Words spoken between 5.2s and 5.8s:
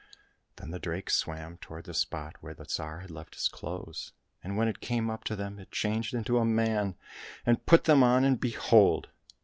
to them it